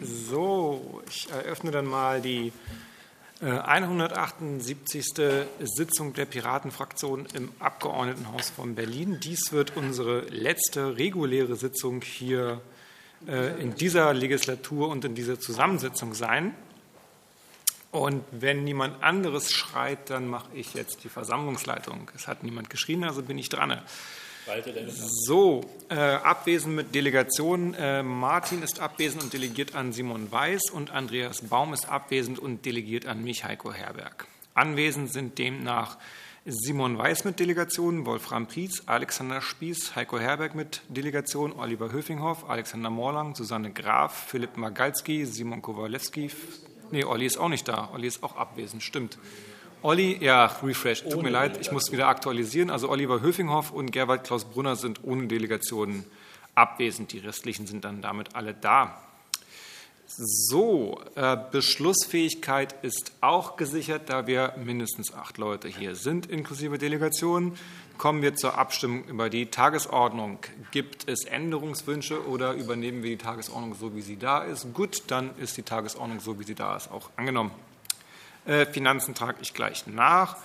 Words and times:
Ich 0.00 1.30
eröffne 1.30 1.70
dann 1.70 1.86
mal 1.86 2.20
die 2.20 2.52
178. 3.40 5.18
Äh, 5.18 5.46
Sitzung 5.60 6.12
der 6.12 6.26
Piratenfraktion 6.26 7.26
im 7.34 7.50
Abgeordnetenhaus 7.58 8.50
von 8.50 8.74
Berlin. 8.74 9.18
Dies 9.22 9.52
wird 9.52 9.76
unsere 9.76 10.20
letzte 10.28 10.98
reguläre 10.98 11.56
Sitzung 11.56 12.02
hier 12.02 12.60
äh, 13.26 13.60
in 13.60 13.74
dieser 13.74 14.12
Legislatur 14.12 14.88
und 14.88 15.04
in 15.06 15.14
dieser 15.14 15.40
Zusammensetzung 15.40 16.12
sein. 16.12 16.54
Und 17.92 18.24
wenn 18.30 18.62
niemand 18.62 19.02
anderes 19.02 19.52
schreit, 19.52 20.10
dann 20.10 20.28
mache 20.28 20.50
ich 20.54 20.74
jetzt 20.74 21.02
die 21.02 21.08
Versammlungsleitung. 21.08 22.10
Es 22.14 22.28
hat 22.28 22.44
niemand 22.44 22.68
geschrien, 22.68 23.04
also 23.04 23.22
bin 23.22 23.38
ich 23.38 23.48
dran. 23.48 23.80
So, 25.26 25.62
äh, 25.88 25.94
abwesend 25.94 26.74
mit 26.74 26.94
Delegation. 26.94 27.74
Äh, 27.74 28.02
Martin 28.02 28.62
ist 28.62 28.80
abwesend 28.80 29.22
und 29.22 29.32
delegiert 29.32 29.74
an 29.74 29.92
Simon 29.92 30.30
Weiß 30.32 30.70
und 30.70 30.90
Andreas 30.90 31.42
Baum 31.42 31.72
ist 31.72 31.88
abwesend 31.88 32.38
und 32.38 32.64
delegiert 32.64 33.06
an 33.06 33.22
mich, 33.22 33.44
Heiko 33.44 33.72
Herberg. 33.72 34.26
Anwesend 34.54 35.12
sind 35.12 35.38
demnach 35.38 35.98
Simon 36.46 36.96
Weiß 36.96 37.24
mit 37.24 37.38
Delegation, 37.38 38.06
Wolfram 38.06 38.46
Pries, 38.46 38.82
Alexander 38.86 39.42
Spieß, 39.42 39.94
Heiko 39.94 40.18
Herberg 40.18 40.54
mit 40.54 40.80
Delegation, 40.88 41.52
Oliver 41.52 41.92
Höfinghoff, 41.92 42.48
Alexander 42.48 42.88
Morlang, 42.88 43.34
Susanne 43.34 43.72
Graf, 43.72 44.28
Philipp 44.28 44.56
Magalski, 44.56 45.26
Simon 45.26 45.60
Kowalewski. 45.60 46.30
Nee, 46.90 47.04
Olli 47.04 47.26
ist 47.26 47.36
auch 47.36 47.50
nicht 47.50 47.68
da. 47.68 47.90
Olli 47.92 48.06
ist 48.06 48.22
auch 48.22 48.36
abwesend, 48.36 48.82
stimmt. 48.82 49.18
Olli, 49.82 50.18
ja, 50.22 50.44
Refresh, 50.62 51.04
tut 51.04 51.22
mir 51.22 51.30
leid, 51.30 51.58
ich 51.58 51.72
muss 51.72 51.90
wieder 51.90 52.08
aktualisieren. 52.08 52.68
Also 52.68 52.90
Oliver 52.90 53.22
Höfinghoff 53.22 53.70
und 53.70 53.92
Gerwald 53.92 54.24
Klaus 54.24 54.44
Brunner 54.44 54.76
sind 54.76 55.02
ohne 55.04 55.26
Delegationen 55.26 56.04
abwesend. 56.54 57.12
Die 57.12 57.18
restlichen 57.18 57.66
sind 57.66 57.84
dann 57.86 58.02
damit 58.02 58.34
alle 58.34 58.52
da. 58.52 59.00
So, 60.06 61.00
äh, 61.14 61.38
Beschlussfähigkeit 61.50 62.74
ist 62.82 63.12
auch 63.22 63.56
gesichert, 63.56 64.10
da 64.10 64.26
wir 64.26 64.54
mindestens 64.62 65.14
acht 65.14 65.38
Leute 65.38 65.68
hier 65.68 65.94
sind, 65.94 66.26
inklusive 66.26 66.76
Delegationen. 66.76 67.56
Kommen 67.96 68.20
wir 68.20 68.34
zur 68.34 68.58
Abstimmung 68.58 69.04
über 69.04 69.30
die 69.30 69.46
Tagesordnung. 69.46 70.40
Gibt 70.72 71.08
es 71.08 71.24
Änderungswünsche 71.24 72.26
oder 72.26 72.52
übernehmen 72.52 73.02
wir 73.02 73.10
die 73.10 73.18
Tagesordnung 73.18 73.74
so, 73.74 73.94
wie 73.94 74.02
sie 74.02 74.18
da 74.18 74.42
ist? 74.42 74.74
Gut, 74.74 75.04
dann 75.06 75.30
ist 75.38 75.56
die 75.56 75.62
Tagesordnung 75.62 76.20
so, 76.20 76.38
wie 76.38 76.44
sie 76.44 76.54
da 76.54 76.76
ist, 76.76 76.90
auch 76.90 77.08
angenommen. 77.16 77.52
Äh, 78.50 78.66
Finanzen 78.66 79.14
trage 79.14 79.38
ich 79.42 79.54
gleich 79.54 79.86
nach. 79.86 80.36